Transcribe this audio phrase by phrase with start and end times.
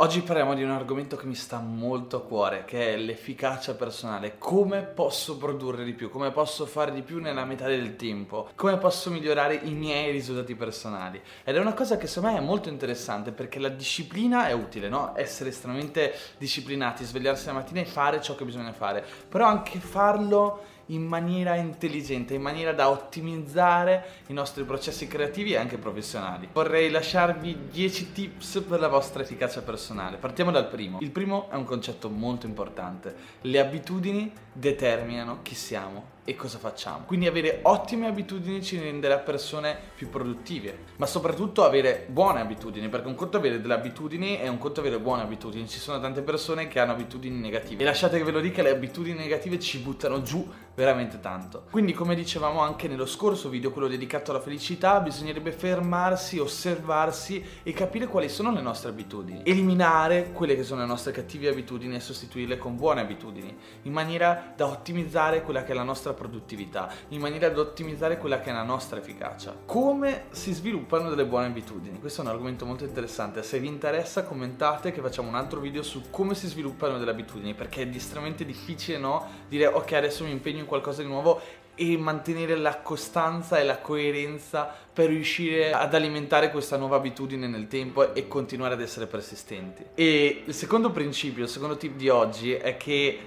[0.00, 4.38] Oggi parliamo di un argomento che mi sta molto a cuore, che è l'efficacia personale.
[4.38, 6.08] Come posso produrre di più?
[6.08, 8.48] Come posso fare di più nella metà del tempo?
[8.54, 11.20] Come posso migliorare i miei risultati personali?
[11.44, 14.88] Ed è una cosa che secondo me è molto interessante perché la disciplina è utile,
[14.88, 15.12] no?
[15.16, 20.62] Essere estremamente disciplinati, svegliarsi la mattina e fare ciò che bisogna fare, però anche farlo
[20.90, 26.48] in maniera intelligente, in maniera da ottimizzare i nostri processi creativi e anche professionali.
[26.52, 30.16] Vorrei lasciarvi 10 tips per la vostra efficacia personale.
[30.16, 30.98] Partiamo dal primo.
[31.00, 33.14] Il primo è un concetto molto importante.
[33.42, 37.04] Le abitudini determinano chi siamo e cosa facciamo.
[37.06, 43.08] Quindi avere ottime abitudini ci renderà persone più produttive, ma soprattutto avere buone abitudini, perché
[43.08, 45.68] un conto avere delle abitudini è un conto avere buone abitudini.
[45.68, 48.70] Ci sono tante persone che hanno abitudini negative e lasciate che ve lo dica, le
[48.70, 51.64] abitudini negative ci buttano giù veramente tanto.
[51.70, 57.72] Quindi come dicevamo anche nello scorso video, quello dedicato alla felicità, bisognerebbe fermarsi, osservarsi e
[57.72, 59.42] capire quali sono le nostre abitudini.
[59.44, 64.52] Eliminare quelle che sono le nostre cattive abitudini e sostituirle con buone abitudini, in maniera
[64.56, 68.52] da ottimizzare quella che è la nostra produttività, in maniera da ottimizzare quella che è
[68.52, 69.56] la nostra efficacia.
[69.64, 71.98] Come si sviluppano delle buone abitudini?
[71.98, 73.42] Questo è un argomento molto interessante.
[73.42, 77.54] Se vi interessa commentate che facciamo un altro video su come si sviluppano delle abitudini,
[77.54, 79.26] perché è estremamente difficile, no?
[79.48, 81.40] Dire ok adesso mi impegno in qualcosa di nuovo
[81.74, 87.68] e mantenere la costanza e la coerenza per riuscire ad alimentare questa nuova abitudine nel
[87.68, 89.82] tempo e continuare ad essere persistenti.
[89.94, 93.18] E il secondo principio, il secondo tip di oggi è che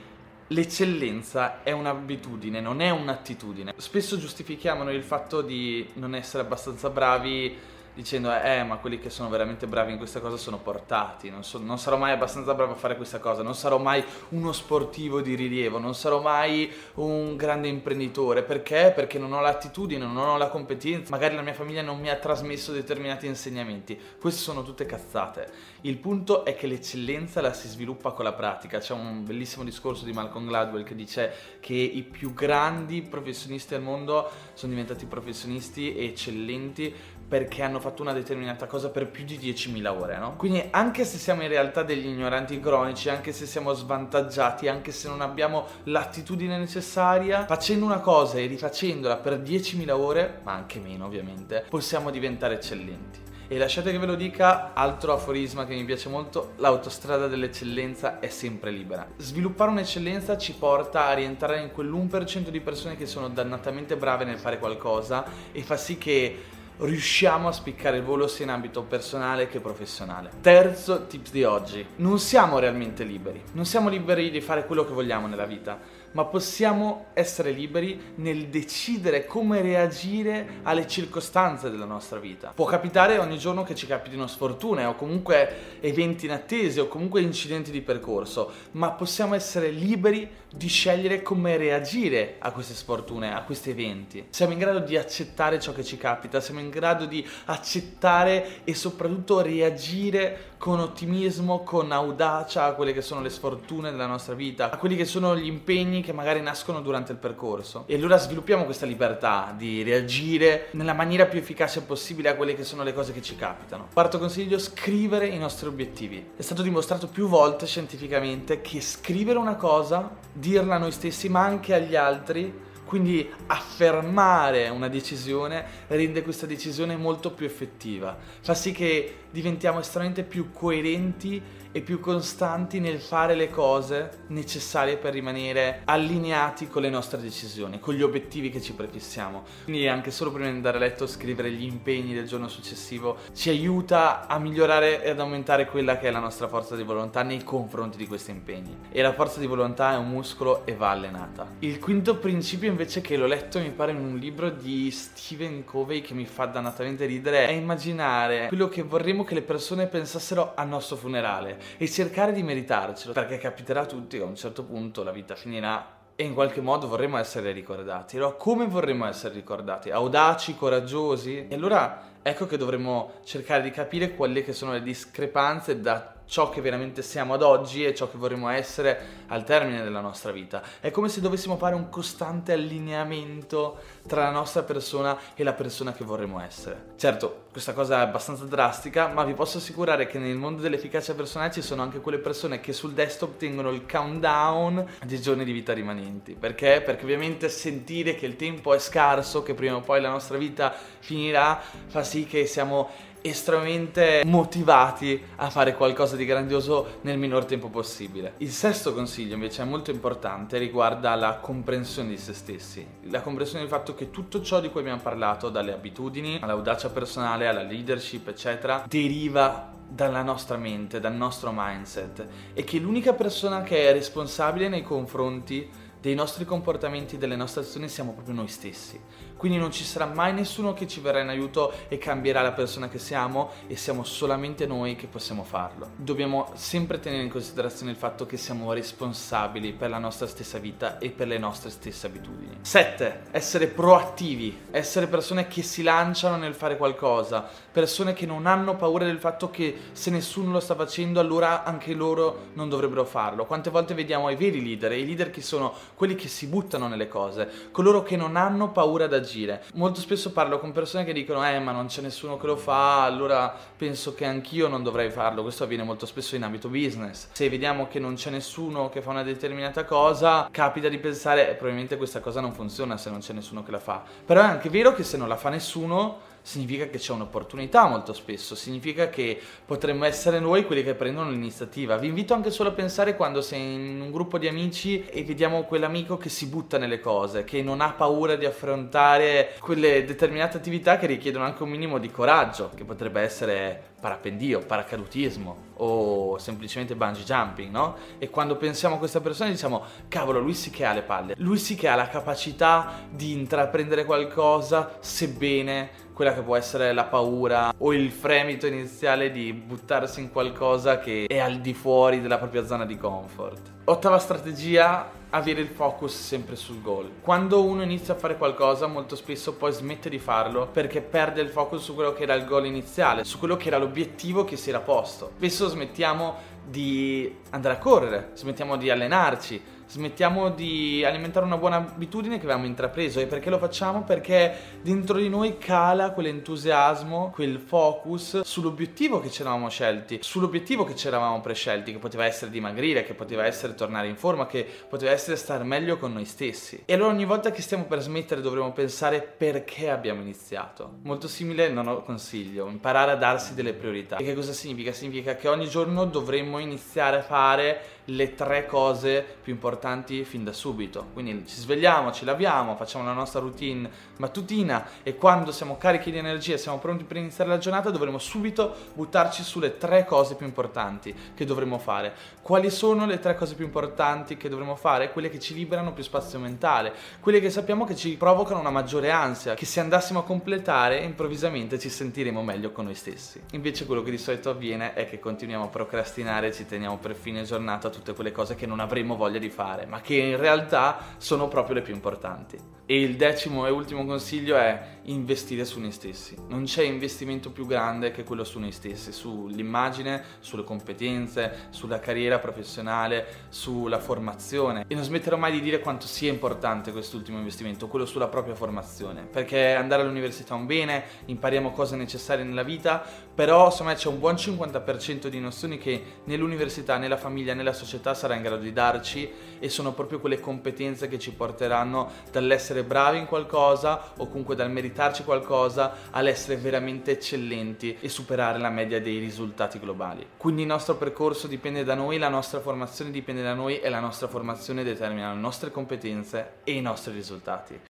[0.47, 3.73] l'eccellenza è un'abitudine, non è un'attitudine.
[3.77, 7.57] Spesso giustifichiamo il fatto di non essere abbastanza bravi
[7.93, 11.59] dicendo eh ma quelli che sono veramente bravi in questa cosa sono portati, non, so,
[11.59, 15.35] non, sarò mai abbastanza bravo a fare questa cosa, non sarò mai uno sportivo di
[15.35, 18.91] rilievo, non sarò mai un grande imprenditore, perché?
[18.95, 22.15] Perché non ho l'attitudine, non ho la competenza, magari la mia famiglia non mi ha
[22.15, 25.71] trasmesso determinati insegnamenti, queste sono tutte cazzate.
[25.81, 30.05] Il punto è che l'eccellenza la si sviluppa con la pratica, c'è un bellissimo discorso
[30.05, 35.97] di Malcolm Gladwell che dice che i più grandi professionisti al mondo sono diventati professionisti
[35.97, 36.93] eccellenti
[37.27, 40.35] perché hanno fatto una determinata cosa per più di 10.000 ore, no?
[40.35, 45.07] Quindi anche se siamo in realtà degli ignoranti cronici, anche se siamo svantaggiati, anche se
[45.07, 51.05] non abbiamo l'attitudine necessaria, facendo una cosa e rifacendola per 10.000 ore, ma anche meno
[51.05, 53.31] ovviamente, possiamo diventare eccellenti.
[53.49, 58.29] E lasciate che ve lo dica, altro aforisma che mi piace molto, l'autostrada dell'eccellenza è
[58.29, 59.05] sempre libera.
[59.17, 64.39] Sviluppare un'eccellenza ci porta a rientrare in quell'1% di persone che sono dannatamente brave nel
[64.39, 69.47] fare qualcosa e fa sì che riusciamo a spiccare il volo sia in ambito personale
[69.47, 70.31] che professionale.
[70.41, 74.93] Terzo tips di oggi, non siamo realmente liberi, non siamo liberi di fare quello che
[74.93, 82.19] vogliamo nella vita ma possiamo essere liberi nel decidere come reagire alle circostanze della nostra
[82.19, 82.51] vita.
[82.55, 87.71] Può capitare ogni giorno che ci capitino sfortune o comunque eventi inattesi o comunque incidenti
[87.71, 93.71] di percorso, ma possiamo essere liberi di scegliere come reagire a queste sfortune, a questi
[93.71, 94.27] eventi.
[94.29, 98.75] Siamo in grado di accettare ciò che ci capita, siamo in grado di accettare e
[98.75, 104.69] soprattutto reagire con ottimismo, con audacia a quelle che sono le sfortune della nostra vita,
[104.69, 107.83] a quelli che sono gli impegni che magari nascono durante il percorso.
[107.87, 112.63] E allora sviluppiamo questa libertà di reagire nella maniera più efficace possibile a quelle che
[112.63, 113.87] sono le cose che ci capitano.
[113.91, 116.31] Quarto consiglio, scrivere i nostri obiettivi.
[116.37, 120.09] È stato dimostrato più volte scientificamente che scrivere una cosa,
[120.43, 122.53] dirla a noi stessi ma anche agli altri,
[122.85, 130.23] quindi affermare una decisione rende questa decisione molto più effettiva, fa sì che diventiamo estremamente
[130.23, 131.41] più coerenti
[131.75, 137.79] e più costanti nel fare le cose necessarie per rimanere allineati con le nostre decisioni,
[137.79, 139.43] con gli obiettivi che ci prefissiamo.
[139.63, 143.49] Quindi anche solo prima di andare a letto scrivere gli impegni del giorno successivo ci
[143.49, 147.43] aiuta a migliorare e ad aumentare quella che è la nostra forza di volontà nei
[147.43, 148.77] confronti di questi impegni.
[148.91, 151.55] E la forza di volontà è un muscolo e va allenata.
[151.59, 156.01] Il quinto principio invece che l'ho letto mi pare in un libro di Stephen Covey
[156.01, 160.67] che mi fa dannatamente ridere è immaginare quello che vorremmo che le persone pensassero al
[160.67, 165.03] nostro funerale e cercare di meritarcelo, perché capiterà a tutti che a un certo punto
[165.03, 168.17] la vita finirà e in qualche modo vorremmo essere ricordati.
[168.17, 169.91] Allora, come vorremmo essere ricordati?
[169.91, 171.47] Audaci, coraggiosi?
[171.47, 176.49] E allora ecco che dovremmo cercare di capire quali che sono le discrepanze da ciò
[176.49, 180.63] che veramente siamo ad oggi e ciò che vorremmo essere al termine della nostra vita.
[180.79, 183.77] È come se dovessimo fare un costante allineamento
[184.07, 186.93] tra la nostra persona e la persona che vorremmo essere.
[186.95, 191.51] Certo, questa cosa è abbastanza drastica, ma vi posso assicurare che nel mondo dell'efficacia personale
[191.51, 195.71] ci sono anche quelle persone che sul desktop tengono il countdown dei giorni di vita
[195.71, 196.33] rimanenti.
[196.33, 196.81] Perché?
[196.83, 200.73] Perché ovviamente sentire che il tempo è scarso, che prima o poi la nostra vita
[200.97, 207.69] finirà, fa sì che siamo estremamente motivati a fare qualcosa di grandioso nel minor tempo
[207.69, 208.33] possibile.
[208.37, 213.61] Il sesto consiglio invece è molto importante, riguarda la comprensione di se stessi, la comprensione
[213.61, 218.27] del fatto che tutto ciò di cui abbiamo parlato, dalle abitudini all'audacia personale, alla leadership,
[218.27, 224.67] eccetera, deriva dalla nostra mente, dal nostro mindset e che l'unica persona che è responsabile
[224.67, 225.69] nei confronti
[226.03, 228.99] dei nostri comportamenti, delle nostre azioni siamo proprio noi stessi.
[229.43, 232.87] Quindi non ci sarà mai nessuno che ci verrà in aiuto e cambierà la persona
[232.87, 235.89] che siamo e siamo solamente noi che possiamo farlo.
[235.97, 240.97] Dobbiamo sempre tenere in considerazione il fatto che siamo responsabili per la nostra stessa vita
[240.97, 242.59] e per le nostre stesse abitudini.
[242.61, 243.23] 7.
[243.31, 249.03] Essere proattivi, essere persone che si lanciano nel fare qualcosa, persone che non hanno paura
[249.03, 253.43] del fatto che se nessuno lo sta facendo allora anche loro non dovrebbero farlo.
[253.43, 257.09] Quante volte vediamo i veri leader, i leader che sono quelli che si buttano nelle
[257.09, 259.63] cose, coloro che non hanno paura d'agire.
[259.73, 263.03] Molto spesso parlo con persone che dicono eh ma non c'è nessuno che lo fa,
[263.03, 265.41] allora penso che anch'io non dovrei farlo.
[265.41, 267.27] Questo avviene molto spesso in ambito business.
[267.31, 271.53] Se vediamo che non c'è nessuno che fa una determinata cosa, capita di pensare eh,
[271.53, 274.03] probabilmente questa cosa non funziona se non c'è nessuno che la fa.
[274.25, 278.13] Però è anche vero che se non la fa nessuno significa che c'è un'opportunità molto
[278.13, 281.97] spesso, significa che potremmo essere noi quelli che prendono l'iniziativa.
[281.97, 285.63] Vi invito anche solo a pensare quando sei in un gruppo di amici e vediamo
[285.63, 290.99] quell'amico che si butta nelle cose, che non ha paura di affrontare quelle determinate attività
[290.99, 297.23] che richiedono anche un minimo di coraggio, che potrebbe essere parapendio, paracadutismo o semplicemente bungee
[297.23, 297.95] jumping, no?
[298.17, 301.57] E quando pensiamo a questa persona diciamo, cavolo, lui sì che ha le palle, lui
[301.57, 307.73] sì che ha la capacità di intraprendere qualcosa, sebbene quella che può essere la paura
[307.77, 312.65] o il fremito iniziale di buttarsi in qualcosa che è al di fuori della propria
[312.65, 313.71] zona di comfort.
[313.85, 317.09] Ottava strategia, avere il focus sempre sul goal.
[317.21, 321.49] Quando uno inizia a fare qualcosa, molto spesso poi smette di farlo perché perde il
[321.49, 324.69] focus su quello che era il goal iniziale, su quello che era l'obiettivo che si
[324.69, 325.31] era posto.
[325.35, 329.61] Spesso smettiamo di andare a correre, smettiamo di allenarci,
[329.93, 334.03] smettiamo di alimentare una buona abitudine che avevamo intrapreso e perché lo facciamo?
[334.03, 340.95] Perché dentro di noi cala quell'entusiasmo, quel focus sull'obiettivo che ci eravamo scelti, sull'obiettivo che
[340.95, 345.11] ci eravamo prescelti, che poteva essere dimagrire, che poteva essere tornare in forma, che poteva
[345.11, 346.81] essere stare meglio con noi stessi.
[346.85, 350.93] E allora ogni volta che stiamo per smettere dovremo pensare perché abbiamo iniziato.
[351.03, 354.17] Molto simile, non ho consiglio, imparare a darsi delle priorità.
[354.17, 354.91] E che cosa significa?
[354.91, 360.51] Significa che ogni giorno dovremmo iniziare a fare le tre cose più importanti fin da
[360.51, 361.07] subito.
[361.13, 366.17] Quindi ci svegliamo, ci laviamo, facciamo la nostra routine mattutina e quando siamo carichi di
[366.17, 371.15] energia, siamo pronti per iniziare la giornata, dovremo subito buttarci sulle tre cose più importanti
[371.33, 372.13] che dovremo fare.
[372.41, 375.11] Quali sono le tre cose più importanti che dovremo fare?
[375.11, 379.11] Quelle che ci liberano più spazio mentale, quelle che sappiamo che ci provocano una maggiore
[379.11, 383.41] ansia, che se andassimo a completare improvvisamente ci sentiremo meglio con noi stessi.
[383.51, 387.43] Invece quello che di solito avviene è che continuiamo a procrastinare, ci teniamo per fine
[387.43, 391.47] giornata tutte quelle cose che non avremmo voglia di fare, ma che in realtà sono
[391.47, 392.57] proprio le più importanti.
[392.85, 396.35] E il decimo e ultimo consiglio è investire su noi stessi.
[396.49, 402.39] Non c'è investimento più grande che quello su noi stessi, sull'immagine, sulle competenze, sulla carriera
[402.39, 404.83] professionale, sulla formazione.
[404.87, 409.27] E non smetterò mai di dire quanto sia importante quest'ultimo investimento, quello sulla propria formazione.
[409.31, 413.01] Perché andare all'università è un bene, impariamo cose necessarie nella vita,
[413.33, 418.35] però insomma c'è un buon 50% di nozioni che nell'università, nella famiglia, nella società sarà
[418.35, 423.25] in grado di darci e sono proprio quelle competenze che ci porteranno dall'essere bravi in
[423.25, 429.79] qualcosa o comunque dal meritarci qualcosa all'essere veramente eccellenti e superare la media dei risultati
[429.79, 430.25] globali.
[430.37, 433.99] Quindi il nostro percorso dipende da noi, la nostra formazione dipende da noi e la
[433.99, 437.79] nostra formazione determina le nostre competenze e i nostri risultati.